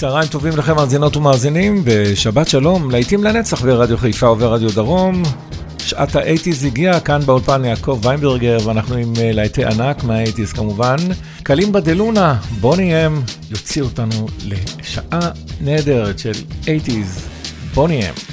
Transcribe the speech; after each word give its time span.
צהריים 0.00 0.28
טובים 0.28 0.56
לכם, 0.56 0.76
מאזינות 0.76 1.16
ומאזינים, 1.16 1.82
בשבת 1.84 2.48
שלום, 2.48 2.90
להיטים 2.90 3.24
לנצח 3.24 3.62
ברדיו 3.62 3.98
חיפה 3.98 4.30
וברדיו 4.30 4.72
דרום. 4.72 5.22
שעת 5.78 6.16
האייטיז 6.16 6.64
הגיעה 6.64 7.00
כאן 7.00 7.20
באולפן 7.26 7.64
יעקב 7.64 8.00
ויינברגר, 8.02 8.58
ואנחנו 8.64 8.94
עם 8.94 9.12
אה, 9.20 9.32
להיטי 9.32 9.64
ענק 9.64 10.04
מהאייטיז 10.04 10.52
כמובן. 10.52 10.96
Kalimba 11.42 11.72
de 11.72 12.36
Luna, 12.60 12.76
בוני 12.76 13.06
אם, 13.06 13.20
יוציא 13.50 13.82
אותנו 13.82 14.26
לשעה 14.44 15.30
נהדרת 15.60 16.18
של 16.18 16.32
אייטיז, 16.68 17.28
בוני 17.74 18.08
אם. 18.08 18.29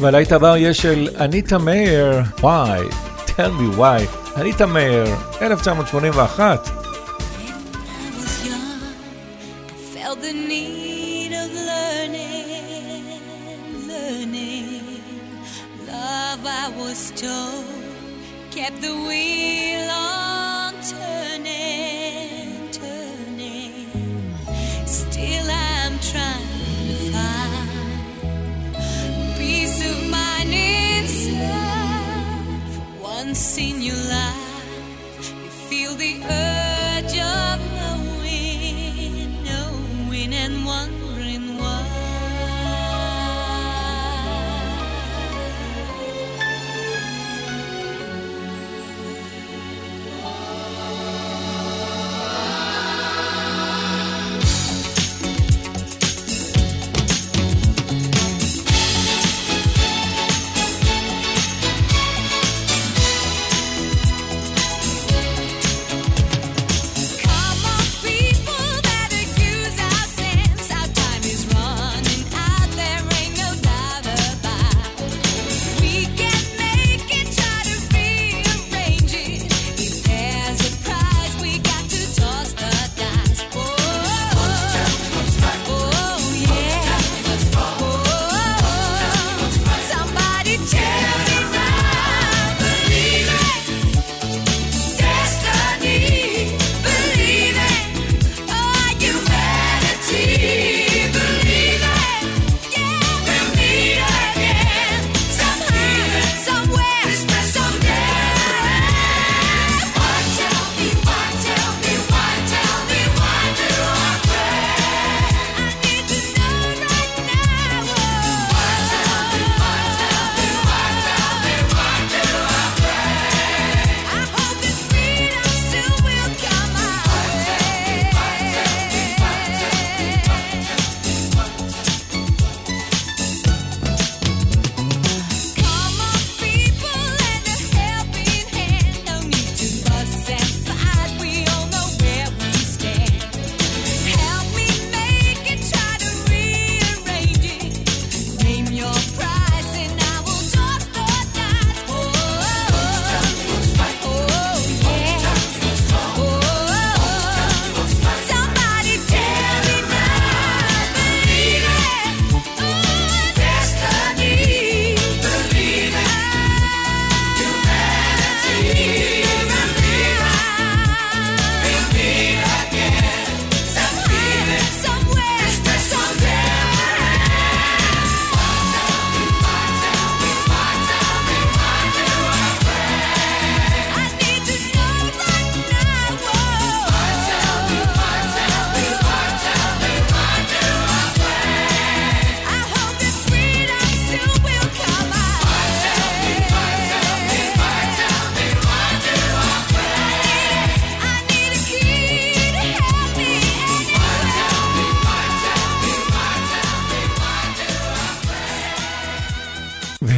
והלהיט 0.00 0.32
הבא 0.32 0.56
יהיה 0.56 0.74
של 0.74 1.08
אניטה 1.20 1.58
מאיר, 1.58 2.20
why, 2.40 2.94
tell 3.26 3.60
me 3.60 3.78
why, 3.78 4.38
אניטה 4.40 4.66
מאיר, 4.66 5.06
1981. 5.42 6.77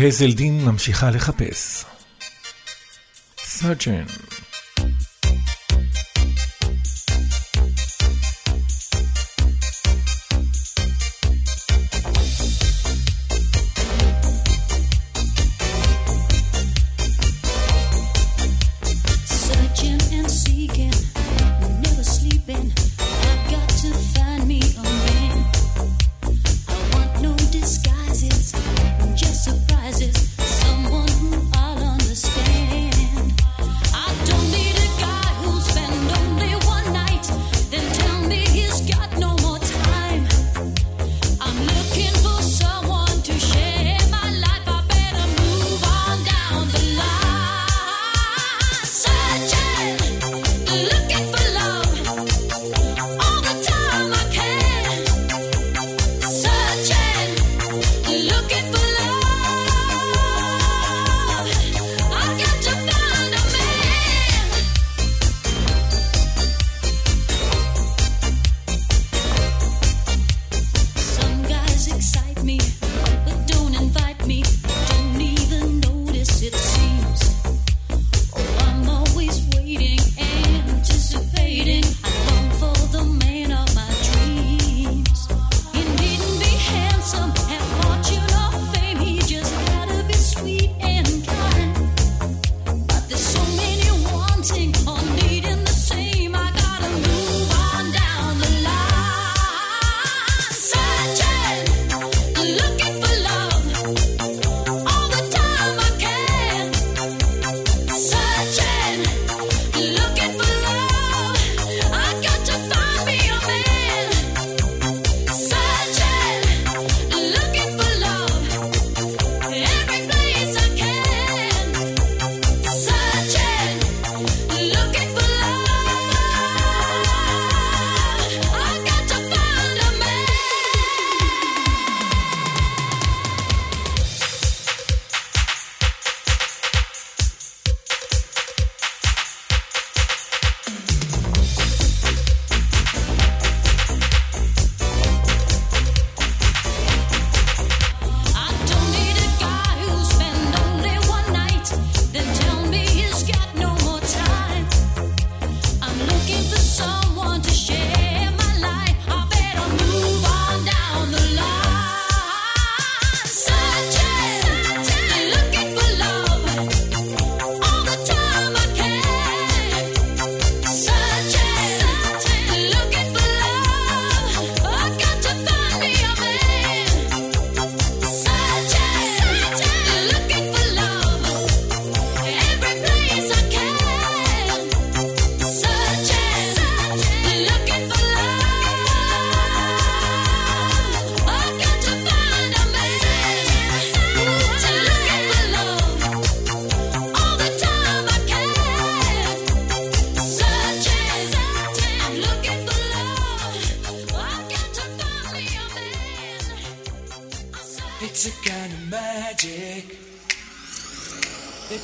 הזלדין 0.07 0.64
ממשיכה 0.64 1.11
לחפש. 1.11 1.85
סרג'ן 3.38 4.04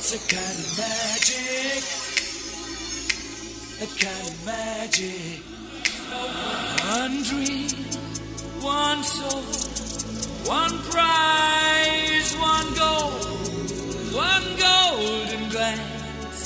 It's 0.09 0.15
a 0.15 0.19
kind 0.33 0.57
of 0.57 0.77
magic, 0.77 1.83
a 3.83 3.87
kind 3.99 4.27
of 4.29 4.37
magic. 4.45 5.43
One 6.95 7.23
dream, 7.23 7.67
one 8.63 9.03
soul, 9.03 9.43
one 10.45 10.79
prize, 10.83 12.33
one 12.37 12.73
goal, 12.75 13.11
one 14.15 14.55
golden 14.55 15.49
glance 15.49 16.41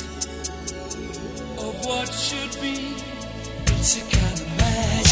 of 1.60 1.86
what 1.86 2.12
should 2.12 2.60
be. 2.60 2.96
It's 3.68 3.98
a 3.98 4.18
kind 4.18 4.42
of 4.42 4.58
magic. 4.58 5.11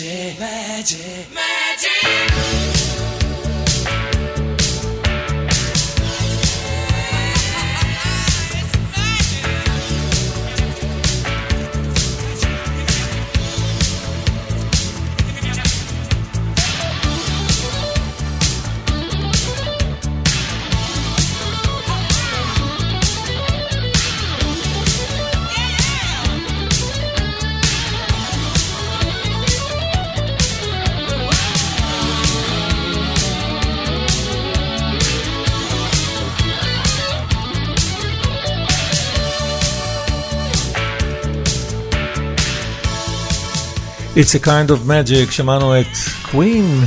magic, 0.00 0.38
magic. 0.38 1.19
It's 44.20 44.34
a 44.34 44.38
kind 44.38 44.70
of 44.70 44.86
magic, 44.86 45.30
שמענו 45.30 45.80
את 45.80 45.86
קווין 46.30 46.84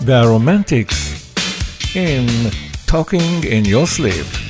והרומנטיקס 0.00 1.12
in 1.94 2.50
Talking 2.86 3.44
in 3.44 3.64
Your 3.64 3.86
Sleep. 3.86 4.41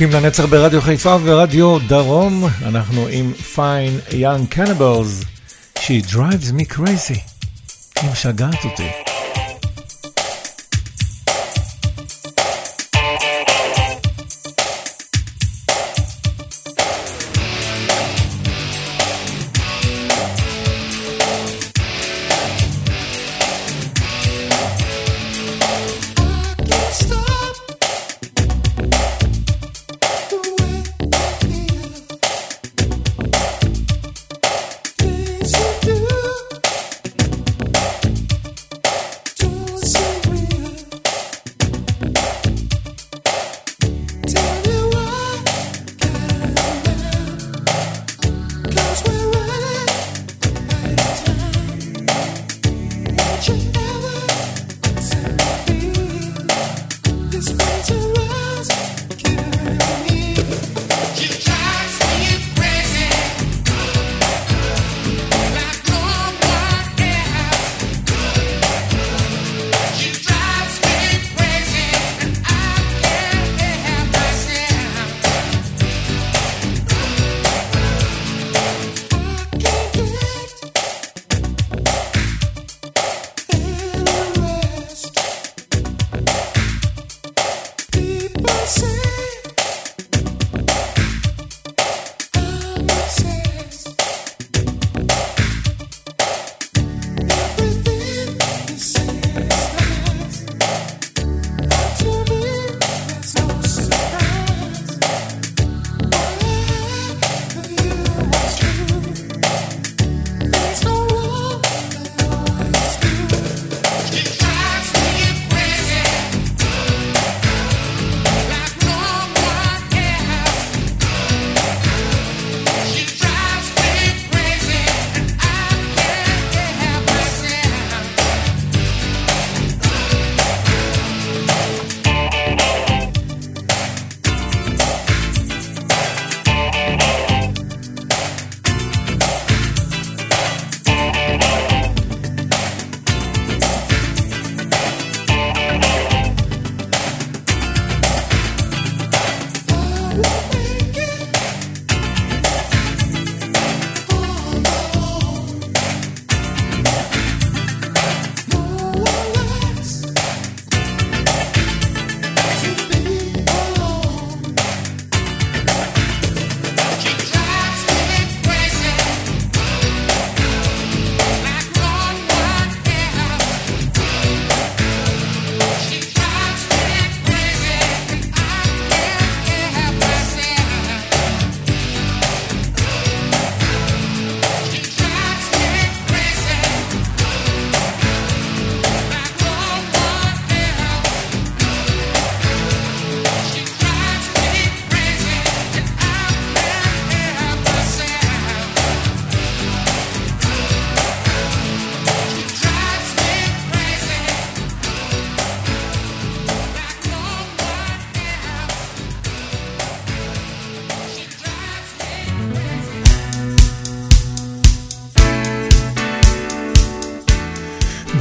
להיטים 0.00 0.22
לנצח 0.22 0.44
ברדיו 0.44 0.82
חיפה 0.82 1.16
ורדיו 1.24 1.78
דרום, 1.78 2.44
אנחנו 2.66 3.06
עם 3.10 3.32
פיין 3.32 4.00
יאנג 4.12 4.48
קניבלס, 4.48 5.24
שהיא 5.78 6.02
drives 6.02 6.60
me 6.60 6.72
crazy, 6.72 7.18
היא 8.00 8.10
משגעת 8.12 8.64
אותי. 8.64 9.05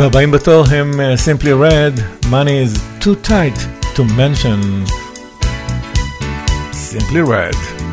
והבאים 0.05 0.31
בתור 0.31 0.65
הם 0.71 0.91
Simply 1.25 1.51
Red, 1.51 2.25
Money 2.25 2.57
is 2.65 2.79
too 3.03 3.15
tight 3.15 3.57
to 3.95 4.03
mention. 4.03 4.85
Simply 6.71 7.21
Red. 7.21 7.84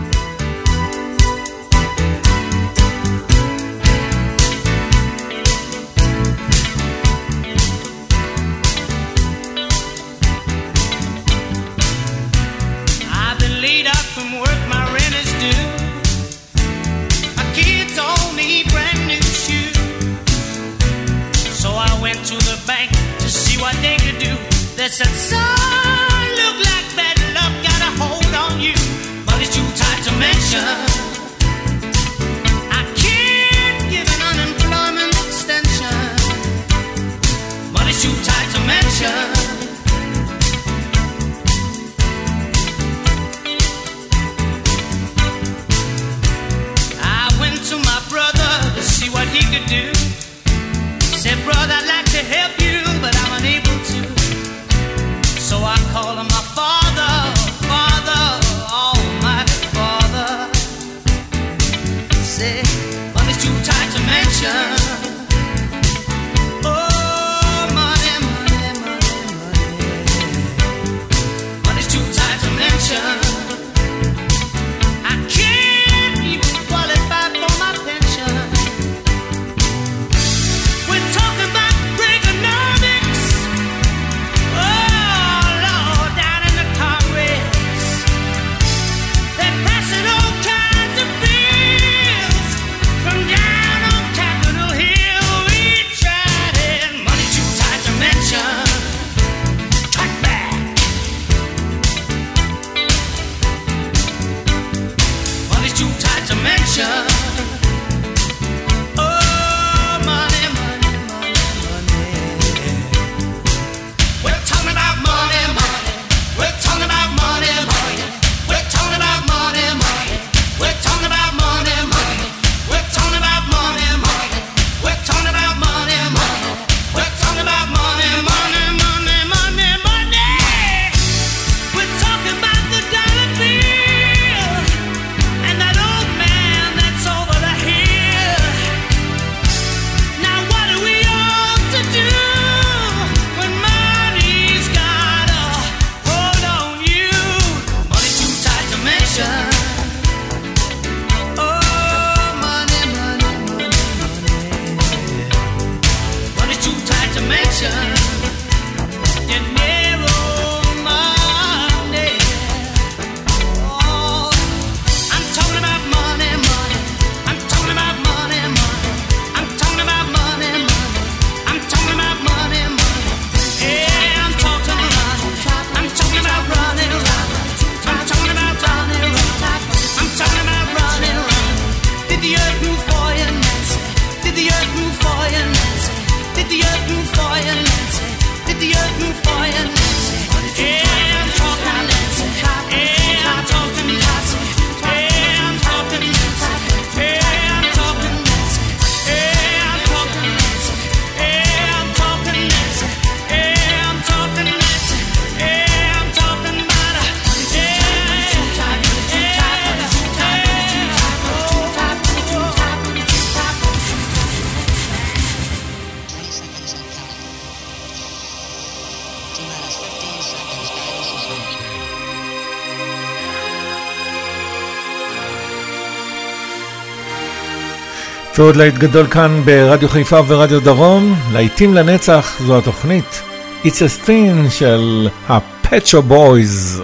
ועוד 228.38 228.56
להיט 228.56 228.74
גדול 228.74 229.06
כאן 229.06 229.42
ברדיו 229.44 229.88
חיפה 229.88 230.20
ורדיו 230.26 230.60
דרום, 230.60 231.14
להיטים 231.32 231.74
לנצח 231.74 232.40
זו 232.46 232.58
התוכנית 232.58 233.22
It's 233.64 233.66
a 233.66 234.06
Thing 234.06 234.50
של 234.50 235.08
ה-Patcho 235.28 236.10
Boys. 236.10 236.82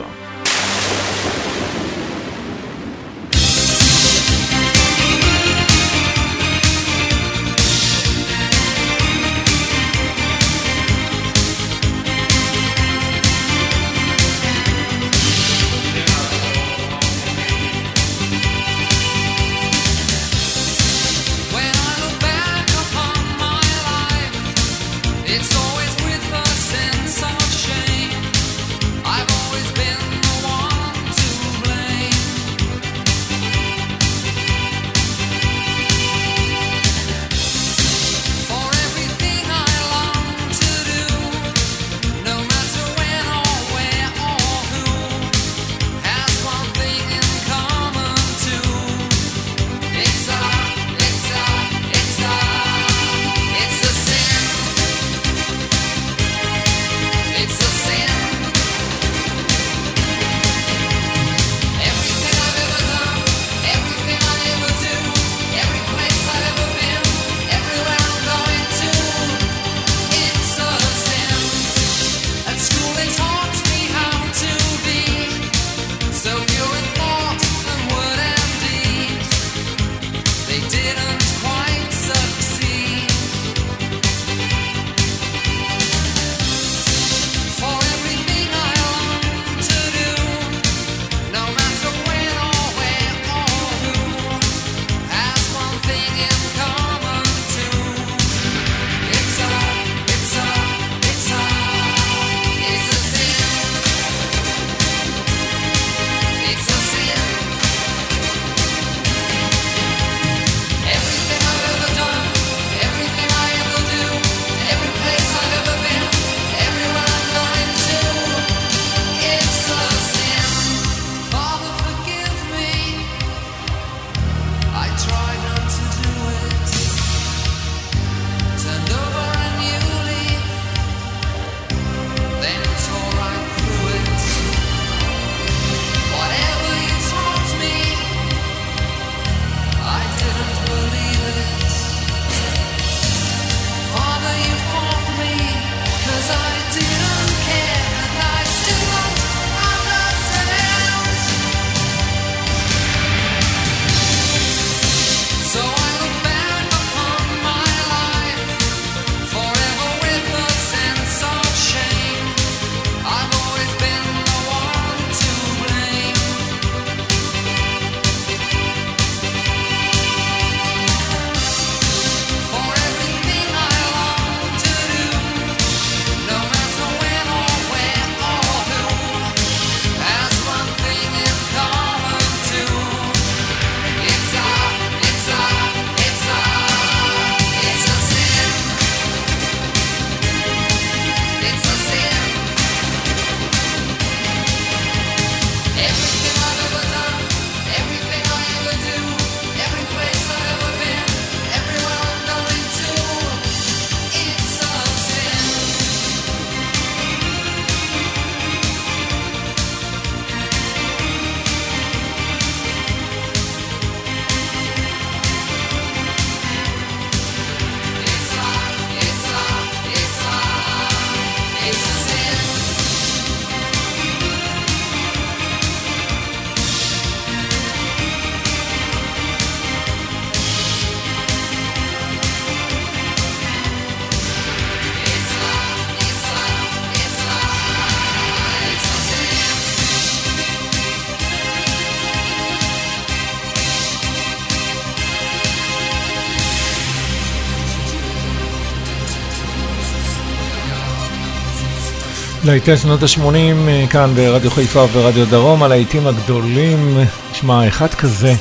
להיטי 252.48 252.76
שנות 252.76 253.02
ה-80 253.02 253.68
אה, 253.68 253.84
כאן 253.90 254.14
ברדיו 254.14 254.50
חיפה 254.50 254.80
וברדיו 254.82 255.26
דרום, 255.26 255.62
על 255.62 255.72
העיתים 255.72 256.06
הגדולים, 256.06 256.98
נשמע 257.32 257.68
אחד 257.68 257.94
כזה, 257.94 258.34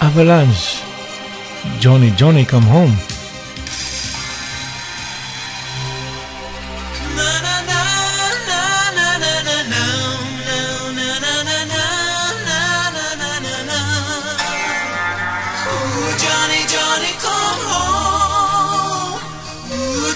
אבלנש, 0.00 0.82
ג'וני, 1.80 2.10
ג'וני, 2.16 2.44
קאם 2.44 2.62
הום. 2.62 2.96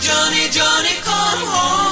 Johnny, 0.08 0.44
Johnny, 0.56 0.94
come 1.06 1.44
home. 1.52 1.87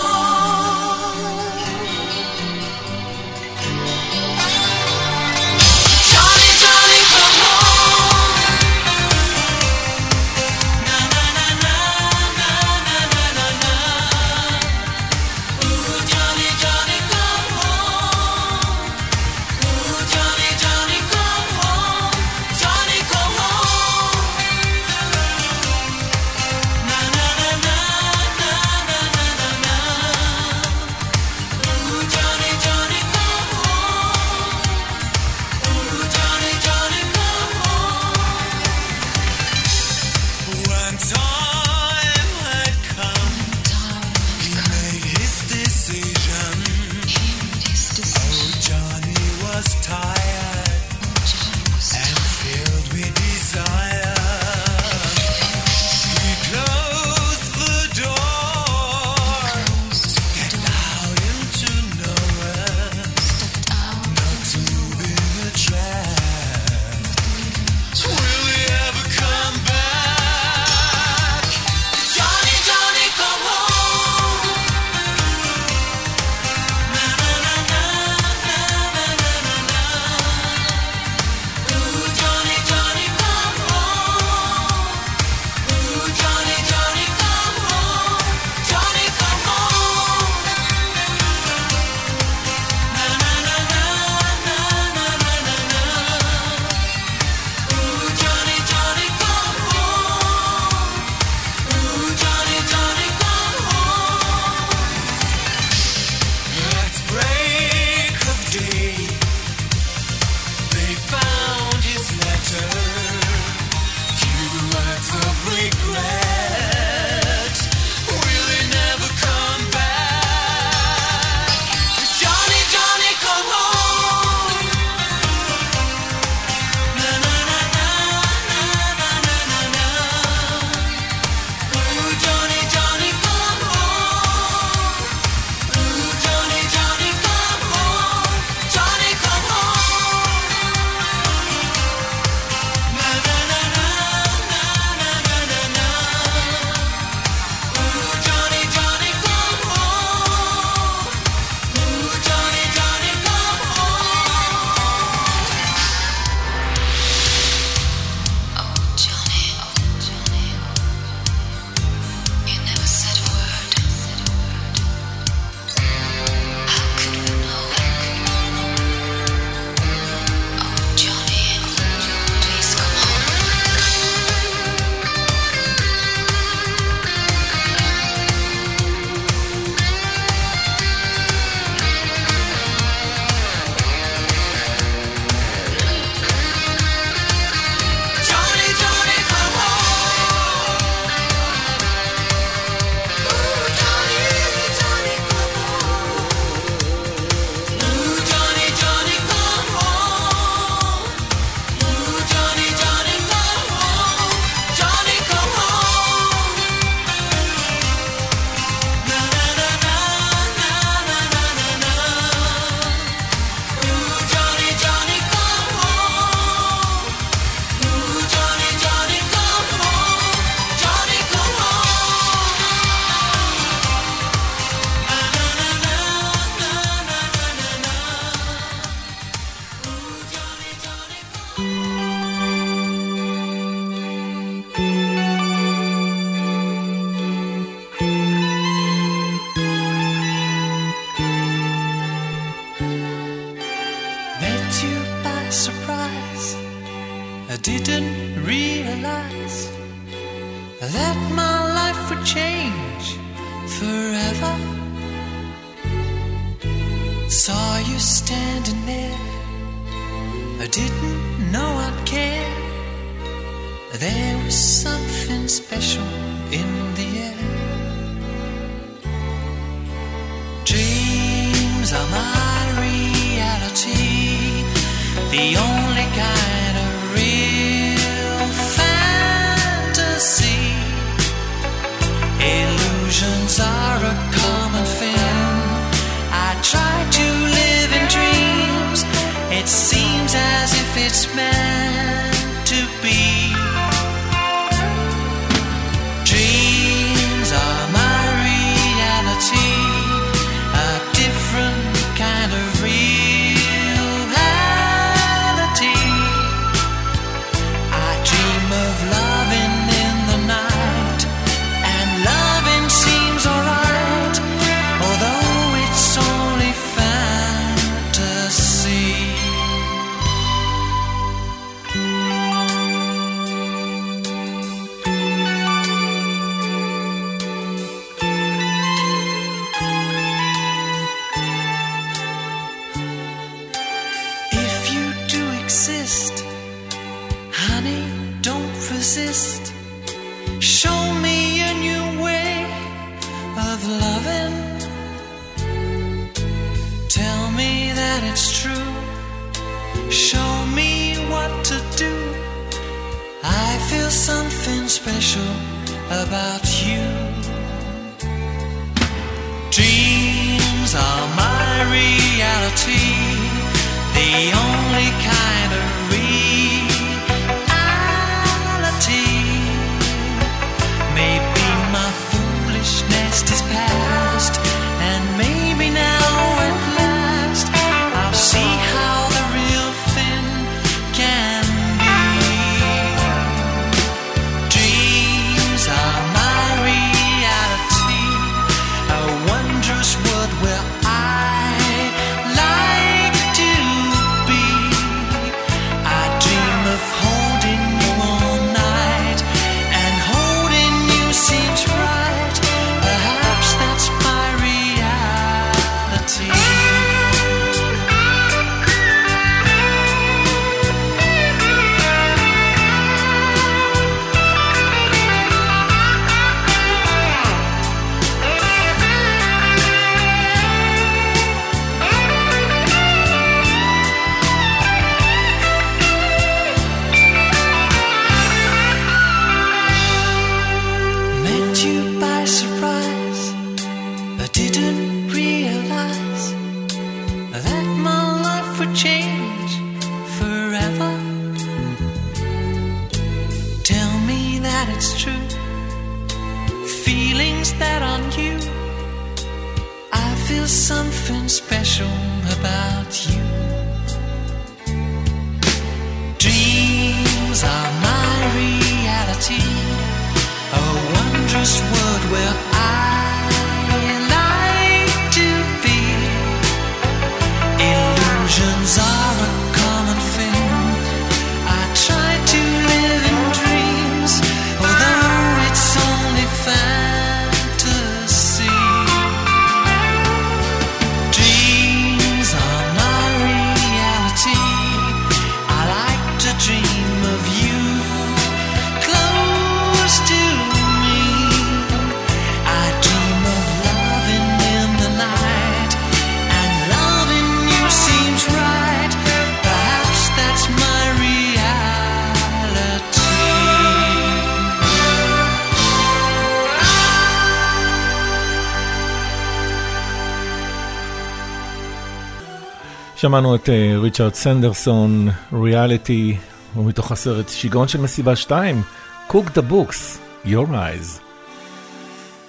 שמענו 513.17 513.55
את 513.55 513.69
ריצ'רד 514.03 514.35
סנדרסון, 514.35 515.29
ריאליטי, 515.53 516.37
ומתוך 516.77 517.12
הסרט 517.12 517.49
שיגעון 517.49 517.89
של 517.89 518.01
מסיבה 518.01 518.37
2, 518.37 518.83
Cook 519.29 519.59
the 519.59 519.73
Books, 519.73 520.19
Your 520.45 520.69
Eyes. 520.71 521.21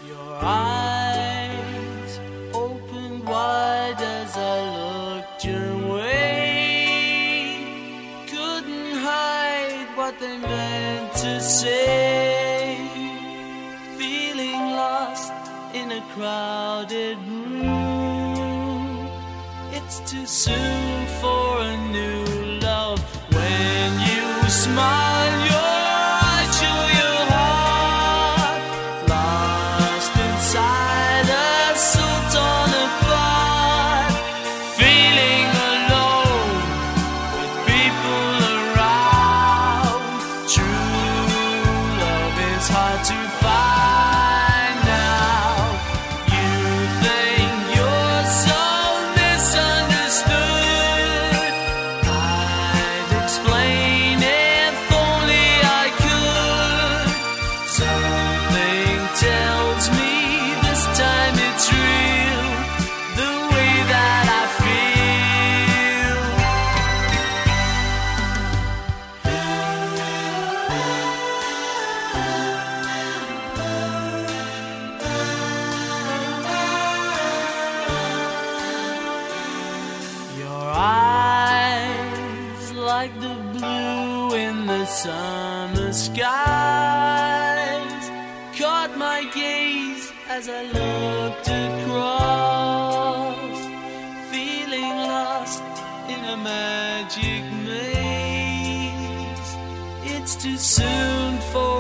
Your 0.10 0.34
eyes 0.42 2.12
opened 2.54 3.24
wide 3.28 4.02
as 4.20 4.32
I 4.56 4.58
looked 4.78 5.42
your 5.52 5.74
way 5.94 6.38
Couldn't 8.34 8.94
hide 9.10 9.90
what 10.00 10.14
they 10.22 10.38
meant 10.52 11.12
to 11.26 11.34
say 11.42 12.78
Feeling 14.00 14.62
lost 14.82 15.34
in 15.80 15.88
a 16.00 16.02
crowded 16.14 17.18
room 17.28 17.37
soon 20.28 21.08
for 21.22 21.57
as 90.38 90.48
I 90.50 90.62
looked 90.62 91.48
across, 91.66 92.20
feeling 94.32 94.98
lost 95.12 95.64
in 96.14 96.22
a 96.26 96.38
magic 96.38 97.44
maze. 97.66 99.50
It's 100.14 100.36
too 100.36 100.58
soon 100.58 101.40
for. 101.52 101.77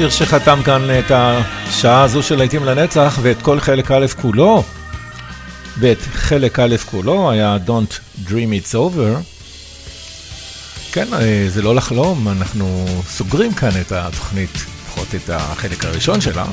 השיר 0.00 0.10
שחתם 0.10 0.60
כאן 0.64 0.82
את 0.98 1.10
השעה 1.14 2.02
הזו 2.02 2.22
של 2.22 2.36
להיטים 2.38 2.64
לנצח 2.64 3.18
ואת 3.22 3.42
כל 3.42 3.60
חלק 3.60 3.90
א' 3.90 4.06
כולו, 4.20 4.64
ואת 5.78 5.98
חלק 6.12 6.58
א' 6.58 6.76
כולו 6.90 7.30
היה 7.30 7.58
Don't 7.66 8.24
Dream 8.26 8.30
It's 8.64 8.74
Over. 8.74 9.22
כן, 10.92 11.14
אה, 11.14 11.44
זה 11.48 11.62
לא 11.62 11.74
לחלום, 11.74 12.28
אנחנו 12.28 12.86
סוגרים 13.06 13.54
כאן 13.54 13.70
את 13.80 13.92
התוכנית, 13.92 14.54
לפחות 14.54 15.14
את 15.14 15.30
החלק 15.32 15.84
הראשון 15.84 16.20
שלה. 16.20 16.44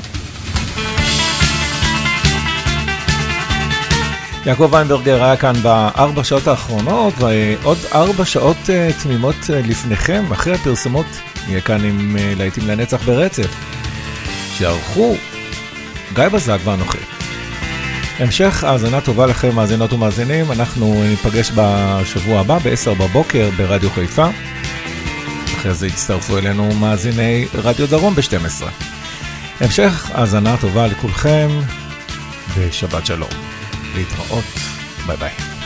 יעקב 4.46 4.68
ויינברגר 4.72 5.24
היה 5.24 5.36
כאן 5.36 5.62
בארבע 5.62 6.24
שעות 6.24 6.46
האחרונות, 6.46 7.14
ועוד 7.18 7.78
ארבע 7.94 8.24
שעות 8.24 8.70
אה, 8.70 8.90
תמימות 9.02 9.36
אה, 9.52 9.60
לפניכם, 9.60 10.24
אחרי 10.32 10.54
הפרסומות, 10.54 11.06
נהיה 11.48 11.60
כאן 11.60 11.84
עם 11.84 12.16
אה, 12.16 12.32
להיטים 12.36 12.66
לנצח 12.66 13.02
ברצף. 13.02 13.50
שערכו 14.58 15.16
גיא 16.14 16.28
בזק 16.28 16.58
ואנוכי. 16.64 16.98
המשך 18.18 18.64
האזנה 18.64 19.00
טובה 19.00 19.26
לכם, 19.26 19.54
מאזינות 19.54 19.92
ומאזינים, 19.92 20.52
אנחנו 20.52 21.04
ניפגש 21.08 21.52
בשבוע 21.54 22.40
הבא 22.40 22.58
ב-10 22.58 22.94
בבוקר 22.98 23.50
ברדיו 23.56 23.90
חיפה. 23.90 24.28
אחרי 25.58 25.74
זה 25.74 25.86
יצטרפו 25.86 26.38
אלינו 26.38 26.74
מאזיני 26.74 27.46
רדיו 27.54 27.86
דרום 27.86 28.14
ב-12. 28.14 28.64
המשך 29.60 30.10
האזנה 30.14 30.56
טובה 30.56 30.86
לכולכם, 30.86 31.48
ושבת 32.54 33.06
שלום. 33.06 33.30
להתראות, 33.94 34.44
ביי 35.06 35.16
ביי. 35.16 35.57